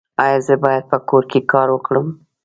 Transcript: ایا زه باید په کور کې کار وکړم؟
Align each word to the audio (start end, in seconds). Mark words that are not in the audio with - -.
ایا 0.23 0.39
زه 0.47 0.55
باید 0.63 0.83
په 0.91 0.97
کور 1.09 1.23
کې 1.31 1.39
کار 1.51 1.67
وکړم؟ 1.71 2.07